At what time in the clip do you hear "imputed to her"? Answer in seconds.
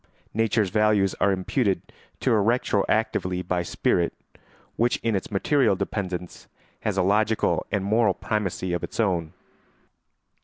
1.31-2.41